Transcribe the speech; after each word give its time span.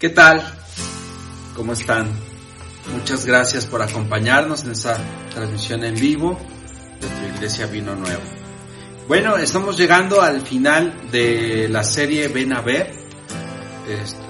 ¿Qué 0.00 0.08
tal? 0.08 0.42
¿Cómo 1.54 1.74
están? 1.74 2.08
Muchas 2.90 3.26
gracias 3.26 3.66
por 3.66 3.82
acompañarnos 3.82 4.64
en 4.64 4.70
esta 4.70 4.96
transmisión 5.34 5.84
en 5.84 5.94
vivo 5.94 6.40
de 7.02 7.06
tu 7.06 7.36
iglesia 7.36 7.66
Vino 7.66 7.94
Nuevo. 7.94 8.22
Bueno, 9.06 9.36
estamos 9.36 9.76
llegando 9.76 10.22
al 10.22 10.40
final 10.40 11.10
de 11.12 11.68
la 11.68 11.84
serie 11.84 12.28
Ven 12.28 12.54
a 12.54 12.62
ver. 12.62 12.94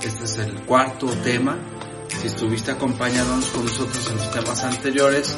Este 0.02 0.24
es 0.24 0.38
el 0.38 0.54
cuarto 0.62 1.06
tema. 1.22 1.56
Si 2.20 2.26
estuviste 2.26 2.72
acompañándonos 2.72 3.46
con 3.50 3.64
nosotros 3.64 4.10
en 4.10 4.16
los 4.16 4.30
temas 4.32 4.64
anteriores, 4.64 5.36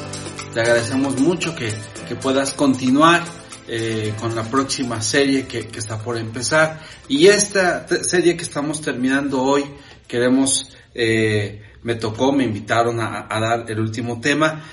te 0.51 0.61
agradecemos 0.61 1.15
mucho 1.19 1.55
que, 1.55 1.71
que 2.07 2.15
puedas 2.15 2.53
continuar 2.53 3.21
eh, 3.67 4.15
con 4.19 4.35
la 4.35 4.43
próxima 4.43 4.99
serie 4.99 5.45
que, 5.45 5.67
que, 5.67 5.77
está 5.77 5.99
por 5.99 6.17
empezar. 6.17 6.81
Y 7.07 7.27
esta 7.27 7.85
serie 8.03 8.35
que 8.35 8.43
estamos 8.43 8.81
terminando 8.81 9.43
hoy, 9.43 9.63
queremos, 10.07 10.75
eh, 10.93 11.61
me 11.83 11.95
tocó, 11.95 12.31
me 12.31 12.43
invitaron 12.43 12.99
a, 12.99 13.27
dar 13.29 13.69
el 13.69 13.79
último 13.79 14.19
tema. 14.21 14.63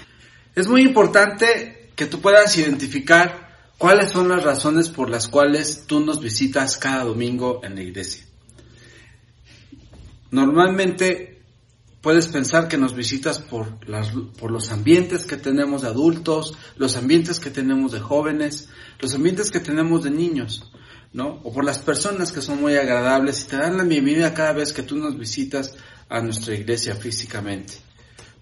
Es 0.54 0.68
muy 0.68 0.82
importante 0.82 1.90
que 1.94 2.06
tú 2.06 2.20
puedas 2.20 2.56
identificar 2.56 3.72
cuáles 3.78 4.10
son 4.10 4.28
las 4.28 4.42
razones 4.42 4.88
por 4.88 5.10
las 5.10 5.28
cuales 5.28 5.84
tú 5.86 6.00
nos 6.00 6.20
visitas 6.20 6.76
cada 6.76 7.04
domingo 7.04 7.60
en 7.64 7.74
la 7.74 7.82
iglesia. 7.82 8.24
Normalmente 10.30 11.40
Puedes 12.00 12.28
pensar 12.28 12.66
que 12.66 12.78
nos 12.78 12.94
visitas 12.94 13.38
por 13.38 13.76
los 14.50 14.72
ambientes 14.72 15.26
que 15.26 15.36
tenemos 15.36 15.82
de 15.82 15.88
adultos, 15.88 16.56
los 16.76 16.96
ambientes 16.96 17.38
que 17.40 17.50
tenemos 17.50 17.92
de 17.92 18.00
jóvenes, 18.00 18.70
los 19.00 19.14
ambientes 19.14 19.50
que 19.50 19.60
tenemos 19.60 20.04
de 20.04 20.10
niños, 20.10 20.72
¿no? 21.12 21.40
O 21.44 21.52
por 21.52 21.64
las 21.64 21.78
personas 21.78 22.32
que 22.32 22.40
son 22.40 22.60
muy 22.60 22.76
agradables 22.76 23.42
y 23.42 23.46
te 23.46 23.56
dan 23.56 23.76
la 23.76 23.84
bienvenida 23.84 24.34
cada 24.34 24.52
vez 24.52 24.72
que 24.72 24.82
tú 24.82 24.96
nos 24.96 25.18
visitas 25.18 25.74
a 26.08 26.20
nuestra 26.20 26.54
iglesia 26.54 26.94
físicamente. 26.94 27.74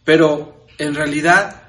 Pero 0.04 0.66
en 0.78 0.94
realidad 0.94 1.62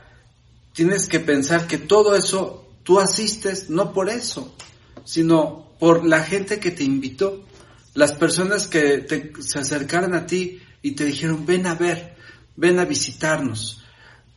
tienes 0.73 1.07
que 1.07 1.19
pensar 1.19 1.67
que 1.67 1.77
todo 1.77 2.15
eso 2.15 2.67
tú 2.83 2.99
asistes 2.99 3.69
no 3.69 3.93
por 3.93 4.09
eso, 4.09 4.55
sino 5.03 5.73
por 5.79 6.05
la 6.05 6.23
gente 6.23 6.59
que 6.59 6.71
te 6.71 6.83
invitó, 6.83 7.45
las 7.93 8.13
personas 8.13 8.67
que 8.67 9.05
se 9.39 9.59
acercaron 9.59 10.13
a 10.13 10.25
ti 10.25 10.61
y 10.81 10.91
te 10.91 11.05
dijeron, 11.05 11.45
ven 11.45 11.67
a 11.67 11.75
ver, 11.75 12.15
ven 12.55 12.79
a 12.79 12.85
visitarnos, 12.85 13.83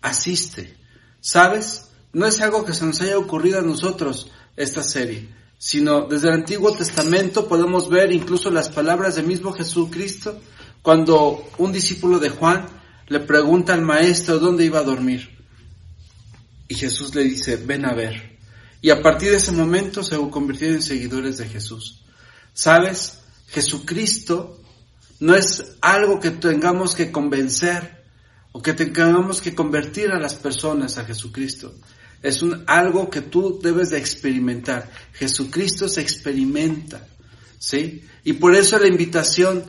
asiste. 0.00 0.76
¿Sabes? 1.20 1.90
No 2.12 2.26
es 2.26 2.40
algo 2.40 2.64
que 2.64 2.74
se 2.74 2.84
nos 2.84 3.00
haya 3.00 3.16
ocurrido 3.16 3.60
a 3.60 3.62
nosotros 3.62 4.30
esta 4.56 4.82
serie, 4.82 5.28
sino 5.64 6.08
desde 6.08 6.26
el 6.26 6.34
Antiguo 6.34 6.72
Testamento 6.72 7.46
podemos 7.46 7.88
ver 7.88 8.10
incluso 8.10 8.50
las 8.50 8.68
palabras 8.68 9.14
del 9.14 9.28
mismo 9.28 9.52
Jesucristo 9.52 10.40
cuando 10.82 11.48
un 11.56 11.70
discípulo 11.70 12.18
de 12.18 12.30
Juan 12.30 12.66
le 13.06 13.20
pregunta 13.20 13.72
al 13.72 13.82
maestro 13.82 14.40
dónde 14.40 14.64
iba 14.64 14.80
a 14.80 14.82
dormir. 14.82 15.38
Y 16.66 16.74
Jesús 16.74 17.14
le 17.14 17.22
dice, 17.22 17.58
ven 17.58 17.84
a 17.84 17.94
ver. 17.94 18.40
Y 18.80 18.90
a 18.90 19.00
partir 19.00 19.30
de 19.30 19.36
ese 19.36 19.52
momento 19.52 20.02
se 20.02 20.16
convirtieron 20.30 20.78
en 20.78 20.82
seguidores 20.82 21.38
de 21.38 21.46
Jesús. 21.46 22.02
¿Sabes? 22.52 23.20
Jesucristo 23.46 24.60
no 25.20 25.36
es 25.36 25.76
algo 25.80 26.18
que 26.18 26.32
tengamos 26.32 26.96
que 26.96 27.12
convencer 27.12 28.02
o 28.50 28.60
que 28.60 28.72
tengamos 28.72 29.40
que 29.40 29.54
convertir 29.54 30.10
a 30.10 30.18
las 30.18 30.34
personas 30.34 30.98
a 30.98 31.04
Jesucristo. 31.04 31.72
Es 32.22 32.42
un, 32.42 32.64
algo 32.66 33.10
que 33.10 33.20
tú 33.20 33.60
debes 33.62 33.90
de 33.90 33.98
experimentar. 33.98 34.90
Jesucristo 35.12 35.88
se 35.88 36.00
experimenta, 36.00 37.06
¿sí? 37.58 38.04
Y 38.24 38.34
por 38.34 38.54
eso 38.54 38.78
la 38.78 38.86
invitación, 38.86 39.64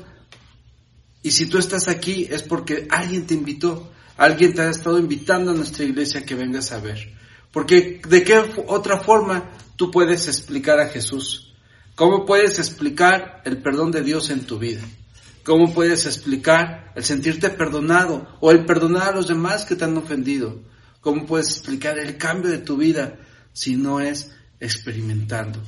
y 1.22 1.31
si 1.31 1.48
tú 1.48 1.58
estás 1.58 1.88
aquí 1.88 2.28
es 2.30 2.44
porque 2.44 2.88
alguien 2.92 3.26
te 3.26 3.34
invitó, 3.34 3.92
alguien 4.18 4.54
te 4.54 4.62
ha 4.62 4.70
estado 4.70 5.00
invitando 5.00 5.52
a 5.52 5.56
nuestra 5.56 5.84
iglesia 5.84 6.26
que 6.26 6.36
vengas 6.36 6.72
a 6.72 6.80
ver. 6.80 7.14
Porque 7.52 8.02
de 8.08 8.24
qué 8.24 8.44
otra 8.68 9.00
forma 9.00 9.52
tú 9.75 9.92
puedes 9.92 10.28
explicar 10.28 10.80
a 10.80 10.90
Jesús? 10.90 11.53
¿Cómo 11.96 12.25
puedes 12.25 12.58
explicar 12.59 13.42
el 13.46 13.62
perdón 13.62 13.92
de 13.92 14.02
Dios 14.02 14.30
en 14.30 14.46
tu 14.46 14.58
vida? 14.58 14.81
¿Cómo 15.44 15.74
puedes 15.74 16.06
explicar 16.06 16.92
el 16.96 17.03
sentirte 17.03 17.50
perdonado 17.50 18.28
o 18.40 18.52
el 18.52 18.66
perdonar 18.66 19.09
a 19.09 19.16
los 19.16 19.28
demás 19.28 19.66
que 19.66 19.75
te 19.75 19.84
han 19.84 19.97
ofendido? 19.97 20.62
¿Cómo 21.03 21.25
puedes 21.25 21.50
explicar 21.50 22.00
el 22.00 22.18
cambio 22.18 22.50
de 22.50 22.59
tu 22.59 22.78
vida 22.78 23.19
si 23.52 23.75
no 23.75 24.00
es 24.00 24.31
experimentando 24.59 25.62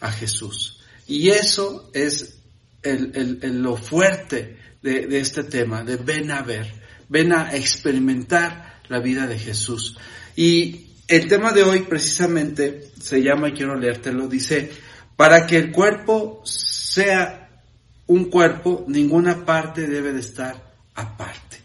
a 0.00 0.10
Jesús? 0.10 0.80
Y 1.06 1.28
eso 1.28 1.88
es 1.94 2.40
lo 2.82 3.76
fuerte 3.76 4.58
de, 4.82 5.06
de 5.06 5.20
este 5.20 5.44
tema, 5.44 5.84
de 5.84 5.96
ven 5.96 6.32
a 6.32 6.42
ver, 6.42 6.66
ven 7.08 7.32
a 7.32 7.54
experimentar 7.54 8.80
la 8.88 8.98
vida 8.98 9.28
de 9.28 9.38
Jesús. 9.38 9.96
Y 10.34 10.86
el 11.06 11.28
tema 11.28 11.52
de 11.52 11.62
hoy 11.62 11.80
precisamente 11.82 12.90
se 13.00 13.22
llama, 13.22 13.50
y 13.50 13.52
quiero 13.52 13.76
leértelo, 13.76 14.26
dice, 14.26 14.68
para 15.14 15.46
que 15.46 15.58
el 15.58 15.70
cuerpo 15.70 16.42
sea 16.44 17.62
un 18.08 18.24
cuerpo, 18.30 18.84
ninguna 18.88 19.44
parte 19.44 19.86
debe 19.86 20.12
de 20.12 20.20
estar 20.20 20.74
aparte. 20.96 21.58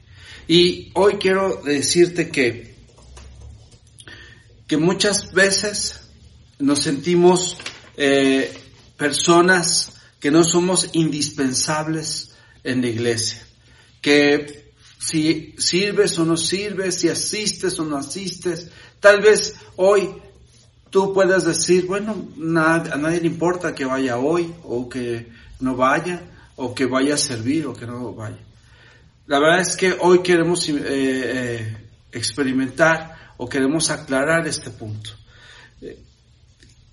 Y 0.47 0.91
hoy 0.93 1.15
quiero 1.15 1.61
decirte 1.63 2.29
que, 2.29 2.70
que 4.71 4.77
muchas 4.77 5.33
veces 5.33 5.99
nos 6.57 6.79
sentimos 6.79 7.57
eh, 7.97 8.57
personas 8.95 9.97
que 10.17 10.31
no 10.31 10.45
somos 10.45 10.91
indispensables 10.93 12.37
en 12.63 12.79
la 12.79 12.87
iglesia, 12.87 13.45
que 13.99 14.71
si 14.97 15.55
sirves 15.57 16.17
o 16.19 16.23
no 16.23 16.37
sirves, 16.37 16.95
si 16.95 17.09
asistes 17.09 17.77
o 17.79 17.83
no 17.83 17.97
asistes, 17.97 18.69
tal 19.01 19.19
vez 19.19 19.55
hoy 19.75 20.09
tú 20.89 21.13
puedas 21.13 21.43
decir, 21.43 21.85
bueno, 21.85 22.29
a 22.55 22.95
nadie 22.95 23.19
le 23.19 23.27
importa 23.27 23.75
que 23.75 23.83
vaya 23.83 24.19
hoy 24.19 24.53
o 24.63 24.87
que 24.87 25.27
no 25.59 25.75
vaya, 25.75 26.21
o 26.55 26.73
que 26.73 26.85
vaya 26.85 27.15
a 27.15 27.17
servir 27.17 27.67
o 27.67 27.73
que 27.73 27.85
no 27.85 28.13
vaya. 28.13 28.39
La 29.27 29.37
verdad 29.37 29.59
es 29.59 29.75
que 29.75 29.97
hoy 29.99 30.23
queremos 30.23 30.69
eh, 30.69 30.75
eh, 30.79 31.77
experimentar 32.13 33.19
o 33.41 33.49
queremos 33.49 33.89
aclarar 33.89 34.45
este 34.45 34.69
punto. 34.69 35.09
Eh, 35.81 35.97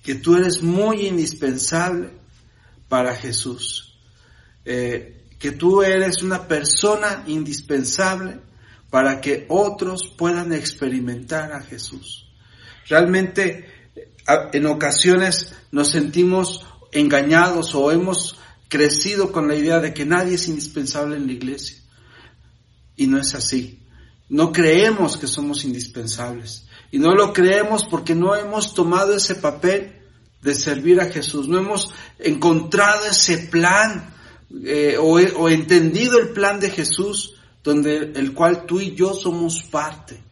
que 0.02 0.14
tú 0.14 0.34
eres 0.34 0.62
muy 0.62 1.06
indispensable 1.06 2.10
para 2.88 3.14
Jesús. 3.14 3.84
que 4.64 5.52
tú 5.52 5.82
eres 5.82 6.22
una 6.22 6.46
persona 6.46 7.24
indispensable 7.26 8.40
para 8.90 9.20
que 9.20 9.46
otros 9.48 10.12
puedan 10.16 10.52
experimentar 10.52 11.52
a 11.52 11.62
Jesús. 11.62 12.26
Realmente 12.86 13.66
en 14.52 14.66
ocasiones 14.66 15.54
nos 15.70 15.90
sentimos 15.90 16.66
engañados 16.92 17.74
o 17.74 17.92
hemos 17.92 18.38
crecido 18.68 19.32
con 19.32 19.48
la 19.48 19.54
idea 19.54 19.80
de 19.80 19.94
que 19.94 20.04
nadie 20.04 20.34
es 20.34 20.48
indispensable 20.48 21.16
en 21.16 21.26
la 21.26 21.32
iglesia. 21.32 21.78
Y 22.96 23.06
no 23.06 23.18
es 23.18 23.34
así. 23.34 23.78
No 24.28 24.52
creemos 24.52 25.16
que 25.16 25.26
somos 25.26 25.64
indispensables. 25.64 26.66
Y 26.90 26.98
no 26.98 27.14
lo 27.14 27.32
creemos 27.32 27.84
porque 27.84 28.14
no 28.14 28.34
hemos 28.34 28.74
tomado 28.74 29.14
ese 29.14 29.34
papel 29.34 29.94
de 30.42 30.54
servir 30.54 31.00
a 31.00 31.10
Jesús. 31.10 31.48
No 31.48 31.58
hemos 31.58 31.92
encontrado 32.18 33.06
ese 33.06 33.38
plan 33.38 34.14
eh, 34.64 34.96
o, 34.98 35.12
o, 35.12 35.48
entendido 35.48 36.18
el 36.18 36.30
plan 36.30 36.60
de 36.60 36.70
Jesús 36.70 37.34
donde 37.62 38.12
el 38.14 38.32
cual 38.32 38.64
tú 38.66 38.80
y 38.80 38.94
yo 38.94 39.14
somos 39.14 39.62
parte. 39.62 40.22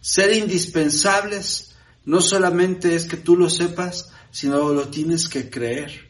Ser 0.00 0.32
indispensables 0.32 1.74
no 2.04 2.20
solamente 2.20 2.94
es 2.94 3.06
que 3.06 3.18
tú 3.18 3.36
lo 3.36 3.50
sepas, 3.50 4.10
sino 4.30 4.72
lo 4.72 4.88
tienes 4.88 5.28
que 5.28 5.50
creer. 5.50 6.08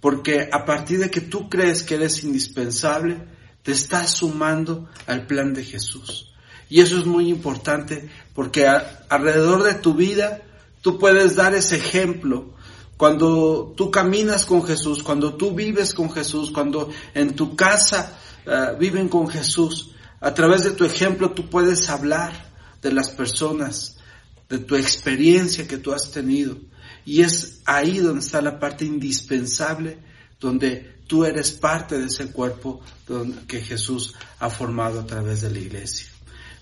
Porque 0.00 0.48
a 0.50 0.64
partir 0.64 0.98
de 0.98 1.10
que 1.10 1.20
tú 1.20 1.48
crees 1.48 1.84
que 1.84 1.94
eres 1.94 2.24
indispensable, 2.24 3.22
te 3.62 3.70
estás 3.70 4.10
sumando 4.10 4.88
al 5.06 5.26
plan 5.26 5.54
de 5.54 5.62
Jesús. 5.62 6.31
Y 6.72 6.80
eso 6.80 6.96
es 6.96 7.04
muy 7.04 7.28
importante 7.28 8.08
porque 8.34 8.66
alrededor 8.66 9.62
de 9.62 9.74
tu 9.74 9.92
vida 9.92 10.40
tú 10.80 10.98
puedes 10.98 11.36
dar 11.36 11.54
ese 11.54 11.76
ejemplo. 11.76 12.54
Cuando 12.96 13.74
tú 13.76 13.90
caminas 13.90 14.46
con 14.46 14.64
Jesús, 14.64 15.02
cuando 15.02 15.34
tú 15.34 15.54
vives 15.54 15.92
con 15.92 16.10
Jesús, 16.10 16.50
cuando 16.50 16.88
en 17.12 17.36
tu 17.36 17.56
casa 17.56 18.18
uh, 18.46 18.78
viven 18.78 19.10
con 19.10 19.28
Jesús, 19.28 19.90
a 20.18 20.32
través 20.32 20.64
de 20.64 20.70
tu 20.70 20.86
ejemplo 20.86 21.32
tú 21.32 21.50
puedes 21.50 21.90
hablar 21.90 22.32
de 22.80 22.90
las 22.90 23.10
personas, 23.10 23.98
de 24.48 24.56
tu 24.56 24.74
experiencia 24.74 25.68
que 25.68 25.76
tú 25.76 25.92
has 25.92 26.10
tenido. 26.10 26.56
Y 27.04 27.20
es 27.20 27.60
ahí 27.66 27.98
donde 27.98 28.20
está 28.20 28.40
la 28.40 28.58
parte 28.58 28.86
indispensable, 28.86 29.98
donde 30.40 31.00
tú 31.06 31.26
eres 31.26 31.52
parte 31.52 31.98
de 31.98 32.06
ese 32.06 32.32
cuerpo 32.32 32.80
que 33.46 33.60
Jesús 33.60 34.14
ha 34.38 34.48
formado 34.48 35.00
a 35.00 35.06
través 35.06 35.42
de 35.42 35.50
la 35.50 35.58
iglesia. 35.58 36.11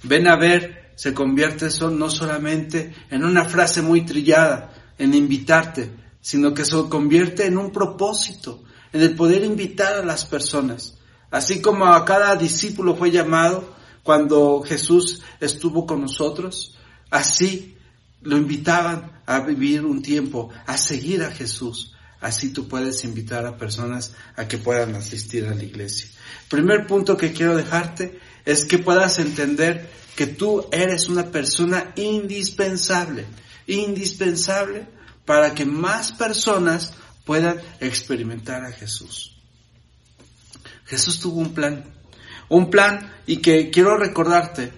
Ven 0.03 0.29
a 0.29 0.37
ver, 0.37 0.93
se 0.97 1.15
convierte 1.15 1.67
eso 1.67 1.91
no 1.91 2.11
solamente 2.11 2.95
en 3.11 3.25
una 3.25 3.45
frase 3.45 3.83
muy 3.83 4.05
trillada, 4.05 4.73
en 4.99 5.15
invitarte, 5.15 5.91
sino 6.21 6.53
que 6.53 6.65
se 6.65 6.77
convierte 6.89 7.47
en 7.47 7.59
un 7.59 7.71
propósito, 7.71 8.63
en 8.93 9.03
el 9.03 9.15
poder 9.15 9.45
invitar 9.45 9.95
a 9.95 10.05
las 10.05 10.25
personas 10.25 10.95
así 11.31 11.61
como 11.61 11.87
a 11.87 12.05
cada 12.05 12.37
discípulo 12.37 12.97
fue 12.97 13.11
llamado 13.11 13.75
cuando 14.03 14.63
Jesús 14.63 15.23
estuvo 15.41 15.87
con 15.87 16.01
nosotros, 16.01 16.77
así 17.11 17.77
lo 18.23 18.37
invitaban 18.37 19.23
a 19.27 19.41
vivir 19.41 19.85
un 19.85 20.03
tiempo, 20.03 20.51
a 20.67 20.77
seguir 20.77 21.23
a 21.23 21.31
Jesús. 21.31 21.95
Así 22.21 22.53
tú 22.53 22.69
puedes 22.69 23.05
invitar 23.05 23.47
a 23.47 23.57
personas 23.57 24.13
a 24.37 24.47
que 24.47 24.59
puedan 24.59 24.95
asistir 24.95 25.47
a 25.47 25.55
la 25.55 25.63
iglesia. 25.63 26.11
Primer 26.49 26.87
punto 26.87 27.17
que 27.17 27.33
quiero 27.33 27.57
dejarte 27.57 28.21
es 28.45 28.65
que 28.65 28.79
puedas 28.79 29.19
entender 29.19 29.91
que 30.17 30.27
tú 30.27 30.67
eres 30.71 31.09
una 31.09 31.31
persona 31.31 31.93
indispensable, 31.97 33.27
indispensable 33.67 34.87
para 35.25 35.55
que 35.55 35.65
más 35.65 36.13
personas 36.13 36.93
puedan 37.25 37.61
experimentar 37.81 38.65
a 38.65 38.73
Jesús. 38.73 39.37
Jesús 40.87 41.21
tuvo 41.21 41.41
un 41.41 41.55
plan, 41.55 41.85
un 42.49 42.69
plan 42.69 43.13
y 43.27 43.37
que 43.37 43.71
quiero 43.71 43.97
recordarte 43.97 44.73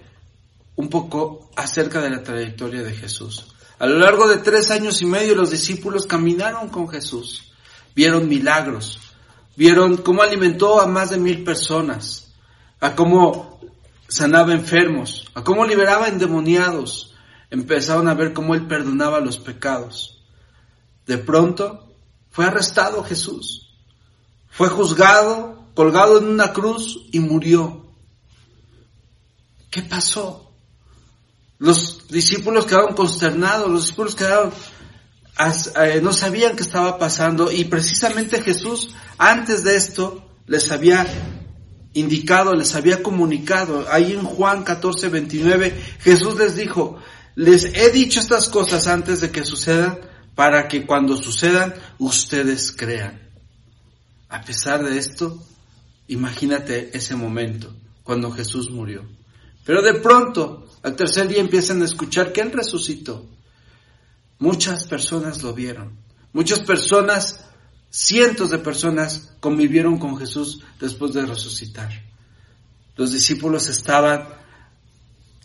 un 0.75 0.89
poco 0.89 1.49
acerca 1.55 2.01
de 2.01 2.11
la 2.11 2.23
trayectoria 2.23 2.83
de 2.83 2.93
Jesús. 2.93 3.53
A 3.79 3.87
lo 3.87 3.97
largo 3.97 4.27
de 4.27 4.37
tres 4.37 4.71
años 4.71 5.01
y 5.01 5.05
medio 5.05 5.35
los 5.35 5.51
discípulos 5.51 6.05
caminaron 6.05 6.69
con 6.69 6.87
Jesús, 6.87 7.51
vieron 7.95 8.29
milagros, 8.29 8.99
vieron 9.55 9.97
cómo 9.97 10.21
alimentó 10.21 10.79
a 10.79 10.87
más 10.87 11.09
de 11.09 11.17
mil 11.17 11.43
personas, 11.43 12.31
a 12.79 12.95
cómo 12.95 13.52
sanaba 14.13 14.53
enfermos, 14.53 15.25
a 15.33 15.43
cómo 15.43 15.65
liberaba 15.65 16.07
endemoniados, 16.07 17.15
empezaron 17.49 18.07
a 18.07 18.13
ver 18.13 18.31
cómo 18.31 18.53
él 18.53 18.67
perdonaba 18.67 19.19
los 19.19 19.39
pecados. 19.39 20.23
De 21.07 21.17
pronto 21.17 21.95
fue 22.29 22.45
arrestado 22.45 23.03
Jesús, 23.03 23.73
fue 24.49 24.69
juzgado, 24.69 25.65
colgado 25.73 26.19
en 26.19 26.27
una 26.27 26.53
cruz 26.53 27.07
y 27.11 27.21
murió. 27.21 27.87
¿Qué 29.71 29.81
pasó? 29.81 30.51
Los 31.57 32.07
discípulos 32.07 32.67
quedaron 32.67 32.93
consternados, 32.93 33.67
los 33.67 33.81
discípulos 33.81 34.13
quedaron, 34.13 34.53
eh, 35.81 36.01
no 36.03 36.13
sabían 36.13 36.55
qué 36.55 36.61
estaba 36.61 36.99
pasando 36.99 37.51
y 37.51 37.65
precisamente 37.65 38.43
Jesús 38.43 38.93
antes 39.17 39.63
de 39.63 39.75
esto 39.75 40.23
les 40.45 40.71
había 40.71 41.07
indicado, 41.93 42.53
les 42.53 42.75
había 42.75 43.01
comunicado. 43.01 43.85
Ahí 43.89 44.13
en 44.13 44.23
Juan 44.23 44.63
14, 44.63 45.09
29, 45.09 45.81
Jesús 45.99 46.37
les 46.37 46.55
dijo, 46.55 46.99
les 47.35 47.65
he 47.65 47.91
dicho 47.91 48.19
estas 48.19 48.49
cosas 48.49 48.87
antes 48.87 49.21
de 49.21 49.31
que 49.31 49.45
sucedan 49.45 49.99
para 50.35 50.67
que 50.67 50.85
cuando 50.85 51.15
sucedan 51.15 51.73
ustedes 51.99 52.71
crean. 52.71 53.21
A 54.29 54.41
pesar 54.41 54.83
de 54.83 54.97
esto, 54.97 55.43
imagínate 56.07 56.95
ese 56.97 57.15
momento 57.15 57.73
cuando 58.03 58.31
Jesús 58.31 58.69
murió. 58.71 59.05
Pero 59.65 59.81
de 59.81 59.95
pronto, 59.95 60.67
al 60.81 60.95
tercer 60.95 61.27
día 61.27 61.39
empiezan 61.39 61.81
a 61.81 61.85
escuchar 61.85 62.33
que 62.33 62.41
Él 62.41 62.51
resucitó. 62.51 63.25
Muchas 64.39 64.85
personas 64.85 65.41
lo 65.41 65.53
vieron. 65.53 65.97
Muchas 66.33 66.59
personas, 66.61 67.39
cientos 67.93 68.49
de 68.49 68.57
personas 68.57 69.35
convivieron 69.39 69.99
con 69.99 70.17
Jesús 70.17 70.61
después 70.79 71.13
de 71.13 71.27
resucitar. 71.27 71.91
Los 72.95 73.13
discípulos 73.13 73.69
estaban, 73.69 74.27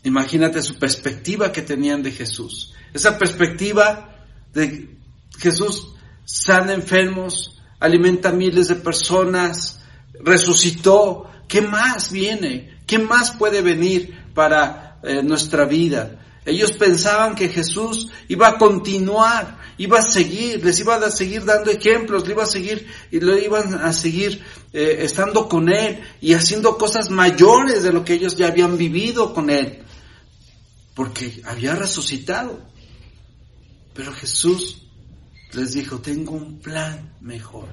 imagínate 0.03 0.63
su 0.63 0.79
perspectiva 0.79 1.53
que 1.53 1.61
tenían 1.61 2.03
de 2.03 2.11
Jesús. 2.11 2.73
Esa 2.95 3.19
perspectiva 3.19 4.27
de 4.55 4.97
Jesús 5.39 5.89
sana 6.25 6.73
enfermos, 6.73 7.61
alimenta 7.81 8.33
miles 8.33 8.69
de 8.69 8.77
personas, 8.77 9.81
resucitó. 10.21 11.31
¿Qué 11.47 11.61
más 11.61 12.11
viene? 12.11 12.79
¿Qué 12.87 12.99
más 12.99 13.33
puede 13.33 13.61
venir 13.61 14.17
para 14.35 15.01
eh, 15.03 15.23
nuestra 15.23 15.67
vida? 15.67 16.19
Ellos 16.47 16.73
pensaban 16.73 17.35
que 17.35 17.51
Jesús 17.51 18.09
iba 18.29 18.49
a 18.49 18.59
continuar, 18.59 19.59
iba 19.79 19.99
a 20.01 20.03
seguir, 20.03 20.65
les 20.65 20.79
iba 20.81 20.97
a 20.97 21.11
seguir 21.11 21.45
dando 21.45 21.71
ejemplos, 21.71 22.27
le 22.27 22.33
iba 22.33 22.43
a 22.43 22.47
seguir 22.47 22.87
y 23.11 23.21
lo 23.21 23.39
iban 23.39 23.75
a 23.75 23.93
seguir 23.93 24.45
eh, 24.73 24.99
estando 25.01 25.49
con 25.49 25.69
él 25.69 26.01
y 26.21 26.35
haciendo 26.35 26.77
cosas 26.77 27.11
mayores 27.11 27.83
de 27.83 27.93
lo 27.93 28.05
que 28.05 28.15
ellos 28.15 28.37
ya 28.37 28.49
habían 28.49 28.77
vivido 28.77 29.33
con 29.33 29.51
él, 29.51 29.83
porque 30.95 31.41
había 31.45 31.75
resucitado. 31.75 32.61
Pero 33.95 34.13
Jesús 34.13 34.83
les 35.53 35.73
dijo, 35.73 36.01
tengo 36.01 36.33
un 36.33 36.61
plan 36.61 37.17
mejor, 37.21 37.69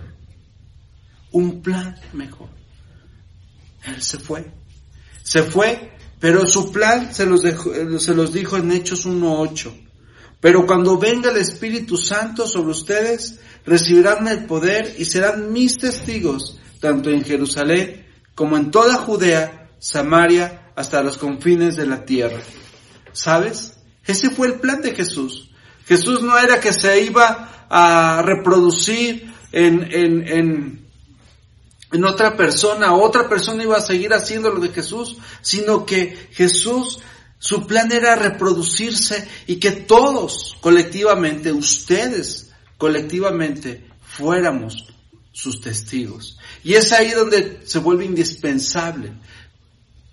un 1.32 1.62
plan 1.62 2.00
mejor. 2.14 2.50
Él 3.84 4.02
se 4.02 4.18
fue, 4.18 4.52
se 5.22 5.44
fue 5.44 5.96
pero 6.20 6.48
su 6.48 6.72
plan 6.72 7.14
se 7.14 7.26
los, 7.26 7.42
se 7.42 8.16
los 8.16 8.34
dijo 8.34 8.58
en 8.58 8.72
Hechos 8.72 9.06
1.8. 9.06 9.85
Pero 10.40 10.66
cuando 10.66 10.98
venga 10.98 11.32
el 11.32 11.38
Espíritu 11.38 11.98
Santo 11.98 12.48
sobre 12.48 12.72
ustedes, 12.72 13.40
recibirán 13.66 14.28
el 14.28 14.46
poder 14.46 14.96
y 14.98 15.06
serán 15.06 15.52
mis 15.52 15.78
testigos, 15.78 16.60
tanto 16.80 17.10
en 17.10 17.24
Jerusalén 17.24 18.06
como 18.36 18.58
en 18.58 18.70
toda 18.70 18.96
Judea, 18.96 19.70
Samaria, 19.80 20.72
hasta 20.76 21.02
los 21.02 21.18
confines 21.18 21.76
de 21.78 21.86
la 21.88 22.06
tierra. 22.06 22.42
¿Sabes? 23.14 23.78
Ese 24.06 24.30
fue 24.30 24.48
el 24.48 24.56
plan 24.56 24.82
de 24.82 24.94
Jesús. 24.94 25.50
Jesús 25.86 26.22
no 26.22 26.38
era 26.38 26.60
que 26.60 26.74
se 26.74 27.02
iba 27.02 27.68
a 27.70 28.22
reproducir 28.24 29.34
en, 29.52 29.88
en, 29.92 30.28
en 30.28 30.86
en 31.92 32.04
otra 32.04 32.36
persona, 32.36 32.94
otra 32.94 33.30
persona 33.30 33.64
iba 33.64 33.78
a 33.78 33.82
seguir 33.82 34.14
haciendo 34.14 34.50
lo 34.50 34.60
de 34.60 34.70
Jesús, 34.70 35.18
sino 35.42 35.86
que 35.86 36.30
Jesús, 36.32 37.00
su 37.40 37.68
plan 37.68 37.92
era 37.92 38.16
reproducirse 38.16 39.28
y 39.48 39.58
que 39.58 39.72
todos 39.72 40.56
colectivamente, 40.62 41.52
ustedes 41.52 42.52
colectivamente, 42.78 43.88
fuéramos 44.02 44.88
sus 45.32 45.62
testigos. 45.62 46.38
Y 46.64 46.76
es 46.76 46.92
ahí 46.94 47.12
donde 47.12 47.62
se 47.66 47.80
vuelve 47.80 48.06
indispensable 48.06 49.14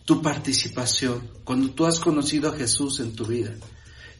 tu 0.04 0.20
participación, 0.20 1.30
cuando 1.44 1.70
tú 1.70 1.86
has 1.86 2.00
conocido 2.00 2.50
a 2.50 2.56
Jesús 2.56 3.00
en 3.00 3.14
tu 3.14 3.24
vida, 3.24 3.52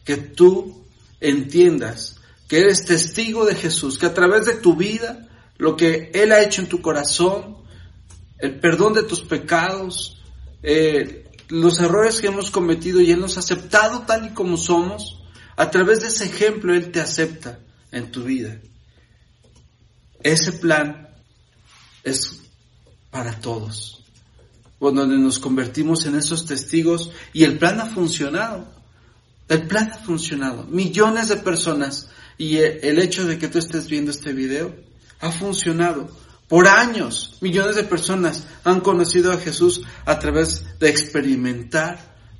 que 0.05 0.17
tú 0.17 0.85
entiendas 1.19 2.19
que 2.47 2.59
eres 2.59 2.85
testigo 2.85 3.45
de 3.45 3.55
Jesús, 3.55 3.97
que 3.97 4.05
a 4.05 4.13
través 4.13 4.45
de 4.45 4.55
tu 4.55 4.75
vida, 4.75 5.27
lo 5.57 5.75
que 5.75 6.11
Él 6.13 6.31
ha 6.31 6.41
hecho 6.41 6.61
en 6.61 6.69
tu 6.69 6.81
corazón, 6.81 7.57
el 8.37 8.59
perdón 8.59 8.93
de 8.93 9.03
tus 9.03 9.21
pecados, 9.21 10.21
eh, 10.61 11.22
los 11.49 11.79
errores 11.79 12.21
que 12.21 12.27
hemos 12.27 12.51
cometido 12.51 13.01
y 13.01 13.11
Él 13.11 13.19
nos 13.19 13.37
ha 13.37 13.41
aceptado 13.41 14.01
tal 14.01 14.27
y 14.27 14.29
como 14.29 14.57
somos, 14.57 15.21
a 15.55 15.69
través 15.69 16.01
de 16.01 16.07
ese 16.07 16.25
ejemplo 16.25 16.73
Él 16.73 16.91
te 16.91 16.99
acepta 16.99 17.59
en 17.91 18.11
tu 18.11 18.23
vida. 18.23 18.59
Ese 20.21 20.53
plan 20.53 21.09
es 22.03 22.41
para 23.11 23.39
todos, 23.39 24.03
donde 24.79 25.17
nos 25.17 25.39
convertimos 25.39 26.05
en 26.05 26.15
esos 26.15 26.45
testigos 26.45 27.11
y 27.31 27.43
el 27.43 27.57
plan 27.57 27.79
ha 27.79 27.85
funcionado. 27.85 28.67
El 29.47 29.67
plan 29.67 29.91
ha 29.91 29.97
funcionado. 29.97 30.63
Millones 30.65 31.27
de 31.27 31.37
personas 31.37 32.09
y 32.37 32.57
el 32.57 32.99
hecho 32.99 33.25
de 33.25 33.37
que 33.37 33.47
tú 33.47 33.59
estés 33.59 33.87
viendo 33.87 34.11
este 34.11 34.33
video 34.33 34.75
ha 35.19 35.31
funcionado. 35.31 36.09
Por 36.53 36.67
años, 36.67 37.35
millones 37.41 37.77
de 37.77 37.83
personas 37.83 38.43
han 38.63 38.81
conocido 38.81 39.31
a 39.31 39.37
Jesús 39.37 39.81
a 40.05 40.19
través 40.19 40.63
de 40.77 40.87
experimentar 40.87 41.97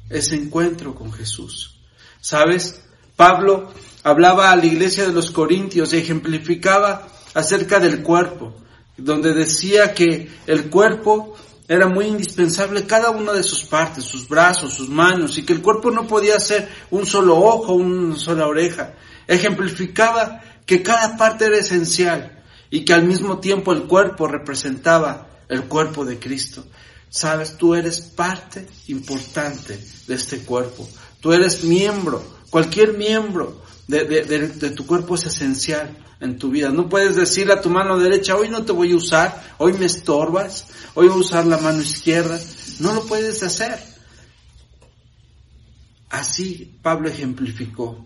ese 0.07 0.35
encuentro 0.35 0.93
con 0.93 1.11
Jesús. 1.11 1.79
¿Sabes? 2.21 2.83
Pablo 3.15 3.73
hablaba 4.03 4.51
a 4.51 4.55
la 4.55 4.67
iglesia 4.67 5.07
de 5.07 5.13
los 5.13 5.31
Corintios 5.31 5.93
y 5.93 5.97
ejemplificaba 5.97 7.07
acerca 7.33 7.79
del 7.79 8.03
cuerpo, 8.03 8.53
donde 8.97 9.33
decía 9.33 9.95
que 9.95 10.29
el 10.45 10.69
cuerpo 10.69 11.35
era 11.67 11.87
muy 11.87 12.05
indispensable 12.05 12.85
cada 12.85 13.09
una 13.09 13.33
de 13.33 13.41
sus 13.41 13.63
partes, 13.63 14.03
sus 14.03 14.29
brazos, 14.29 14.75
sus 14.75 14.89
manos, 14.89 15.39
y 15.39 15.43
que 15.43 15.53
el 15.53 15.63
cuerpo 15.63 15.89
no 15.89 16.05
podía 16.05 16.39
ser 16.39 16.69
un 16.91 17.07
solo 17.07 17.35
ojo, 17.39 17.73
una 17.73 18.15
sola 18.15 18.45
oreja. 18.45 18.93
Ejemplificaba 19.25 20.39
que 20.67 20.83
cada 20.83 21.17
parte 21.17 21.47
era 21.47 21.57
esencial 21.57 22.32
y 22.73 22.83
que 22.83 22.93
al 22.93 23.05
mismo 23.05 23.37
tiempo 23.37 23.71
el 23.71 23.83
cuerpo 23.83 24.27
representaba 24.27 25.27
el 25.47 25.65
cuerpo 25.65 26.05
de 26.05 26.17
Cristo. 26.17 26.65
Sabes, 27.07 27.55
tú 27.55 27.75
eres 27.75 28.01
parte 28.01 28.67
importante 28.87 29.77
de 30.07 30.15
este 30.15 30.39
cuerpo. 30.39 30.89
Tú 31.19 31.33
eres 31.33 31.63
miembro, 31.63 32.23
cualquier 32.49 32.97
miembro 32.97 33.61
de, 33.87 34.73
tu 34.75 34.87
cuerpo 34.87 35.13
es 35.13 35.27
esencial 35.27 35.95
en 36.19 36.39
tu 36.39 36.49
vida. 36.49 36.71
No 36.71 36.89
puedes 36.89 37.15
decirle 37.15 37.53
a 37.53 37.61
tu 37.61 37.69
mano 37.69 37.99
derecha, 37.99 38.35
hoy 38.35 38.49
no 38.49 38.65
te 38.65 38.71
voy 38.71 38.91
a 38.91 38.95
usar, 38.95 39.53
hoy 39.59 39.73
me 39.73 39.85
estorbas, 39.85 40.65
hoy 40.95 41.09
voy 41.09 41.17
a 41.17 41.21
usar 41.21 41.45
la 41.45 41.59
mano 41.59 41.79
izquierda. 41.79 42.39
No 42.79 42.91
lo 42.95 43.05
puedes 43.05 43.43
hacer. 43.43 43.77
Así 46.09 46.75
Pablo 46.81 47.07
ejemplificó 47.07 48.03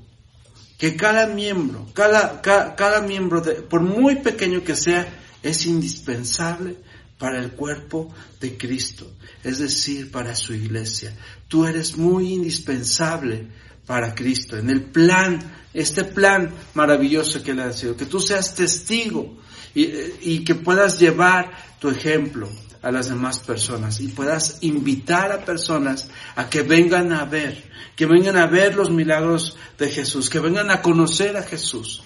que 0.77 0.95
cada 0.95 1.27
miembro, 1.27 1.87
cada, 1.93 2.41
cada, 2.41 3.01
miembro, 3.01 3.41
por 3.67 3.81
muy 3.81 4.17
pequeño 4.17 4.63
que 4.63 4.75
sea, 4.75 5.07
es 5.41 5.65
indispensable 5.65 6.75
para 7.17 7.39
el 7.39 7.51
cuerpo 7.51 8.13
de 8.39 8.57
Cristo, 8.57 9.11
es 9.43 9.57
decir, 9.59 10.11
para 10.11 10.35
su 10.35 10.53
iglesia. 10.53 11.13
Tú 11.47 11.65
eres 11.65 11.97
muy 11.97 12.33
indispensable 12.33 13.47
para 13.87 14.13
Cristo, 14.13 14.57
en 14.57 14.69
el 14.69 14.83
plan, 14.83 15.39
este 15.73 16.03
plan 16.03 16.51
maravilloso 16.73 17.41
que 17.41 17.53
le 17.53 17.63
ha 17.63 17.73
sido, 17.73 17.95
que 17.95 18.05
tú 18.05 18.19
seas 18.19 18.53
testigo 18.53 19.37
y 19.73 20.43
que 20.43 20.55
puedas 20.55 20.99
llevar 20.99 21.51
tu 21.79 21.89
ejemplo 21.89 22.49
a 22.87 22.91
las 22.91 23.09
demás 23.09 23.39
personas 23.39 23.99
y 23.99 24.07
puedas 24.07 24.59
invitar 24.61 25.33
a 25.33 25.43
personas 25.43 26.07
a 26.37 26.49
que 26.49 26.61
vengan 26.61 27.11
a 27.11 27.25
ver, 27.25 27.69
que 27.97 28.05
vengan 28.05 28.37
a 28.37 28.47
ver 28.47 28.75
los 28.75 28.89
milagros 28.89 29.57
de 29.77 29.89
Jesús, 29.89 30.29
que 30.29 30.39
vengan 30.39 30.71
a 30.71 30.81
conocer 30.81 31.35
a 31.35 31.43
Jesús. 31.43 32.01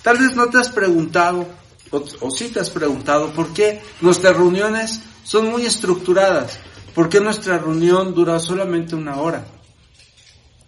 Tal 0.00 0.16
vez 0.16 0.34
no 0.34 0.46
te 0.46 0.56
has 0.56 0.70
preguntado, 0.70 1.46
o, 1.90 2.02
o 2.20 2.30
sí 2.30 2.48
te 2.48 2.60
has 2.60 2.70
preguntado, 2.70 3.34
por 3.34 3.52
qué 3.52 3.82
nuestras 4.00 4.34
reuniones 4.34 5.02
son 5.22 5.50
muy 5.50 5.66
estructuradas, 5.66 6.60
por 6.94 7.10
qué 7.10 7.20
nuestra 7.20 7.58
reunión 7.58 8.14
dura 8.14 8.38
solamente 8.38 8.94
una 8.94 9.16
hora. 9.16 9.44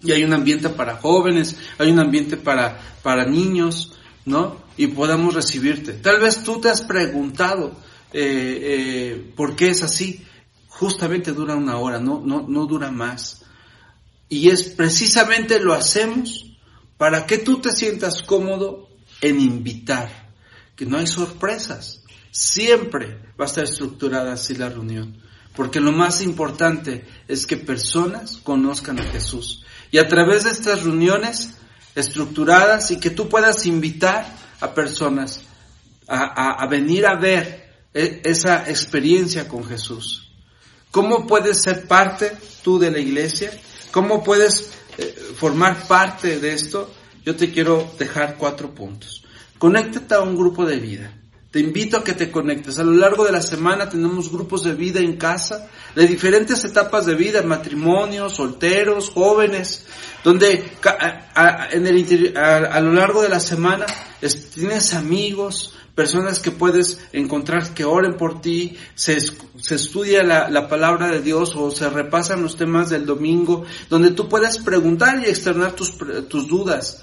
Y 0.03 0.13
hay 0.13 0.25
un 0.25 0.35
ambiente 0.35 0.69
para 0.69 0.97
jóvenes, 0.97 1.57
hay 1.79 1.91
un 1.91 2.01
ambiente 2.01 2.37
para, 2.37 2.79
para 3.03 3.25
niños, 3.25 3.93
¿no? 4.27 4.59
Y 4.77 4.89
podamos 4.89 5.33
recibirte. 5.33 5.95
Tal 5.95 6.21
vez 6.21 6.45
tú 6.45 6.61
te 6.61 6.69
has 6.69 6.83
preguntado, 6.83 7.88
eh, 8.13 8.59
eh, 8.63 9.33
por 9.37 9.57
qué 9.57 9.71
es 9.71 9.83
así. 9.83 10.25
Justamente 10.69 11.33
dura 11.33 11.57
una 11.57 11.79
hora, 11.79 11.99
no, 11.99 12.23
no, 12.25 12.47
no 12.47 12.67
dura 12.67 12.91
más. 12.91 13.45
Y 14.29 14.51
es 14.51 14.65
precisamente 14.65 15.59
lo 15.59 15.75
hacemos 15.75 16.57
para 16.97 17.27
que 17.27 17.39
tú 17.39 17.61
te 17.61 17.73
sientas 17.73 18.23
cómodo 18.23 18.89
en 19.21 19.41
invitar, 19.41 20.31
que 20.77 20.87
no 20.87 20.99
hay 20.99 21.07
sorpresas. 21.07 22.03
Siempre 22.31 23.19
va 23.41 23.45
a 23.45 23.47
estar 23.47 23.65
estructurada 23.65 24.33
así 24.33 24.55
la 24.55 24.69
reunión. 24.69 25.17
Porque 25.57 25.81
lo 25.81 25.91
más 25.91 26.23
importante 26.23 27.05
es 27.27 27.47
que 27.47 27.57
personas 27.57 28.37
conozcan 28.37 29.01
a 29.01 29.05
Jesús. 29.05 29.65
Y 29.91 29.99
a 29.99 30.07
través 30.07 30.45
de 30.45 30.51
estas 30.51 30.85
reuniones 30.85 31.55
estructuradas 31.95 32.91
y 32.91 33.01
que 33.01 33.11
tú 33.11 33.29
puedas 33.29 33.67
invitar 33.67 34.33
a 34.61 34.75
personas 34.75 35.41
a, 36.07 36.63
a, 36.63 36.67
venir 36.67 37.07
a 37.07 37.17
ver 37.17 37.68
esa 37.99 38.69
experiencia 38.69 39.49
con 39.49 39.65
Jesús. 39.65 40.31
¿Cómo 40.91 41.27
puedes 41.27 41.63
ser 41.63 41.87
parte 41.87 42.33
tú 42.63 42.79
de 42.79 42.91
la 42.91 42.99
iglesia? 42.99 43.51
¿Cómo 43.91 44.23
puedes 44.23 44.71
eh, 44.97 45.15
formar 45.37 45.87
parte 45.87 46.39
de 46.39 46.53
esto? 46.53 46.93
Yo 47.25 47.37
te 47.37 47.51
quiero 47.51 47.93
dejar 47.99 48.37
cuatro 48.39 48.75
puntos. 48.75 49.25
Conéctate 49.59 50.15
a 50.15 50.21
un 50.21 50.37
grupo 50.37 50.65
de 50.65 50.77
vida. 50.77 51.18
Te 51.59 51.65
invito 51.65 51.97
a 51.97 52.05
que 52.05 52.13
te 52.13 52.31
conectes. 52.31 52.79
A 52.79 52.85
lo 52.85 52.93
largo 52.93 53.25
de 53.25 53.33
la 53.33 53.43
semana 53.43 53.89
tenemos 53.89 54.31
grupos 54.31 54.63
de 54.63 54.75
vida 54.75 55.01
en 55.01 55.17
casa, 55.17 55.69
de 55.97 56.07
diferentes 56.07 56.65
etapas 56.65 57.05
de 57.05 57.17
vida, 57.17 57.43
matrimonios, 57.43 58.35
solteros, 58.37 59.11
jóvenes, 59.11 59.85
donde 60.23 60.71
a, 61.35 62.81
lo 62.81 62.93
largo 62.93 63.23
de 63.23 63.29
la 63.29 63.41
semana 63.41 63.87
tienes 64.55 64.95
amigos, 64.95 65.75
personas 65.97 66.39
que 66.39 66.53
puedes 66.53 67.01
encontrar 67.13 67.75
que 67.75 67.85
oren 67.85 68.17
por 68.17 68.41
ti, 68.41 68.79
se, 68.95 69.19
se 69.21 69.75
estudia 69.75 70.23
la, 70.23 70.49
la, 70.49 70.69
palabra 70.69 71.09
de 71.09 71.21
Dios 71.23 71.57
o 71.57 71.73
se 71.73 71.91
repasan 71.91 72.41
los 72.41 72.57
temas 72.57 72.89
del 72.89 73.05
domingo, 73.05 73.65
donde 73.91 74.13
tú 74.13 74.29
puedes 74.29 74.59
preguntar 74.59 75.21
y 75.25 75.29
externar 75.29 75.73
tus, 75.73 75.99
tus 76.29 76.47
dudas, 76.47 77.03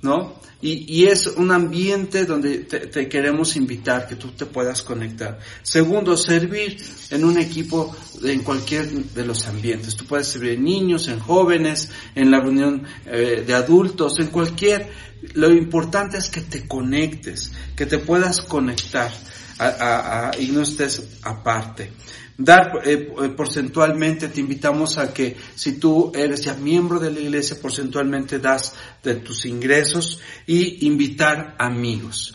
¿no? 0.00 0.45
Y, 0.62 0.86
y, 0.88 1.06
es 1.06 1.26
un 1.26 1.52
ambiente 1.52 2.24
donde 2.24 2.60
te, 2.60 3.08
queremos 3.08 3.56
invitar, 3.56 4.08
que 4.08 4.16
tú 4.16 4.28
te 4.28 4.46
puedas 4.46 4.82
conectar. 4.82 5.38
Segundo, 5.62 6.16
servir 6.16 6.78
en 7.10 7.24
un 7.24 7.36
equipo 7.36 7.94
en 8.22 8.42
cualquier 8.42 8.88
de 8.88 9.26
los 9.26 9.46
ambientes. 9.46 9.96
Tú 9.96 10.06
puedes 10.06 10.28
servir 10.28 10.52
en 10.52 10.64
niños, 10.64 11.08
en 11.08 11.20
jóvenes, 11.20 11.90
en 12.14 12.30
la 12.30 12.40
reunión 12.40 12.84
eh, 13.04 13.44
de 13.46 13.54
adultos, 13.54 14.18
en 14.18 14.28
cualquier 14.28 14.88
lo 15.34 15.52
importante 15.52 16.18
es 16.18 16.28
que 16.28 16.42
te 16.42 16.66
conectes, 16.66 17.52
que 17.74 17.86
te 17.86 17.98
puedas 17.98 18.42
conectar 18.42 19.10
a, 19.58 20.32
y 20.38 20.48
no 20.48 20.62
estés 20.62 21.02
aparte. 21.22 21.90
Dar 22.38 22.82
eh, 22.84 22.98
porcentualmente, 23.34 24.28
te 24.28 24.40
invitamos 24.40 24.98
a 24.98 25.12
que 25.12 25.36
si 25.54 25.78
tú 25.78 26.12
eres 26.14 26.42
ya 26.42 26.54
miembro 26.54 27.00
de 27.00 27.10
la 27.10 27.20
iglesia, 27.20 27.56
porcentualmente 27.60 28.38
das 28.38 28.74
de 29.02 29.14
tus 29.16 29.46
ingresos 29.46 30.20
y 30.46 30.86
invitar 30.86 31.54
amigos. 31.58 32.34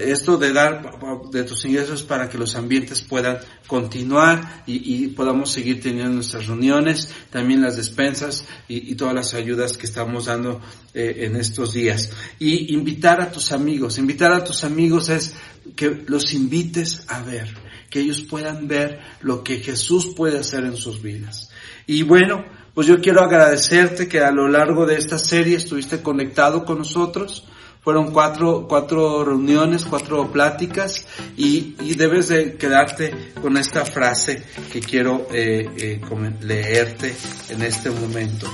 Esto 0.00 0.38
de 0.38 0.52
dar 0.52 0.98
de 1.30 1.44
tus 1.44 1.64
ingresos 1.64 2.02
para 2.02 2.28
que 2.28 2.36
los 2.36 2.56
ambientes 2.56 3.00
puedan 3.00 3.38
continuar 3.68 4.64
y, 4.66 5.04
y 5.04 5.08
podamos 5.08 5.52
seguir 5.52 5.80
teniendo 5.80 6.14
nuestras 6.14 6.48
reuniones, 6.48 7.08
también 7.30 7.62
las 7.62 7.76
despensas 7.76 8.44
y, 8.66 8.90
y 8.90 8.96
todas 8.96 9.14
las 9.14 9.34
ayudas 9.34 9.78
que 9.78 9.86
estamos 9.86 10.24
dando 10.24 10.60
eh, 10.94 11.26
en 11.26 11.36
estos 11.36 11.74
días. 11.74 12.10
Y 12.40 12.74
invitar 12.74 13.20
a 13.20 13.30
tus 13.30 13.52
amigos, 13.52 13.98
invitar 13.98 14.32
a 14.32 14.42
tus 14.42 14.64
amigos 14.64 15.10
es 15.10 15.34
que 15.76 16.02
los 16.08 16.34
invites 16.34 17.04
a 17.06 17.22
ver, 17.22 17.48
que 17.90 18.00
ellos 18.00 18.22
puedan 18.22 18.68
ver 18.68 19.00
lo 19.20 19.42
que 19.42 19.60
Jesús 19.60 20.12
puede 20.16 20.38
hacer 20.38 20.64
en 20.64 20.76
sus 20.76 21.02
vidas. 21.02 21.50
Y 21.86 22.02
bueno, 22.02 22.44
pues 22.74 22.86
yo 22.86 23.00
quiero 23.00 23.22
agradecerte 23.22 24.08
que 24.08 24.20
a 24.20 24.30
lo 24.30 24.48
largo 24.48 24.86
de 24.86 24.96
esta 24.96 25.18
serie 25.18 25.56
estuviste 25.56 26.02
conectado 26.02 26.64
con 26.64 26.78
nosotros 26.78 27.44
fueron 27.88 28.12
cuatro, 28.12 28.66
cuatro 28.68 29.24
reuniones, 29.24 29.86
cuatro 29.86 30.30
pláticas 30.30 31.06
y, 31.38 31.74
y 31.80 31.94
debes 31.94 32.28
de 32.28 32.56
quedarte 32.58 33.32
con 33.40 33.56
esta 33.56 33.86
frase 33.86 34.42
que 34.70 34.80
quiero 34.80 35.26
eh, 35.32 35.66
eh, 35.74 36.00
leerte 36.42 37.16
en 37.48 37.62
este 37.62 37.88
momento. 37.88 38.46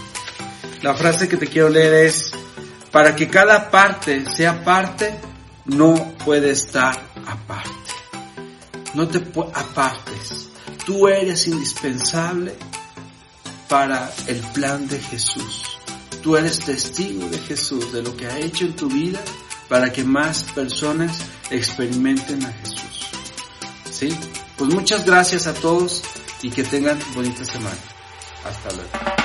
La 0.83 0.95
frase 0.95 1.29
que 1.29 1.37
te 1.37 1.49
quiero 1.49 1.69
leer 1.69 2.07
es, 2.07 2.31
para 2.93 3.17
que 3.17 3.27
cada 3.27 3.73
parte 3.73 4.25
sea 4.27 4.63
parte, 4.63 5.13
no 5.65 6.13
puede 6.25 6.51
estar 6.51 6.95
aparte. 7.27 7.74
No 8.95 9.09
te 9.09 9.19
apartes. 9.55 10.49
Tú 10.87 11.09
eres 11.09 11.47
indispensable 11.47 12.55
para 13.69 14.13
el 14.27 14.41
plan 14.53 14.87
de 14.87 15.01
Jesús. 15.01 15.79
Tú 16.23 16.37
eres 16.37 16.61
testigo 16.61 17.29
de 17.29 17.39
Jesús, 17.39 17.93
de 17.93 18.03
lo 18.03 18.17
que 18.17 18.27
ha 18.27 18.39
hecho 18.39 18.65
en 18.65 18.77
tu 18.77 18.89
vida 18.89 19.21
para 19.69 19.93
que 19.93 20.05
más 20.05 20.45
personas 20.55 21.19
experimenten 21.51 22.45
a 22.45 22.53
Jesús. 22.53 23.09
¿Sí? 23.91 24.17
Pues 24.57 24.73
muchas 24.73 25.05
gracias 25.05 25.47
a 25.47 25.55
todos 25.55 26.03
y 26.43 26.51
que 26.51 26.63
tengan 26.63 26.99
bonita 27.15 27.45
semana. 27.45 27.77
Hasta 28.45 28.71
luego. 28.71 29.24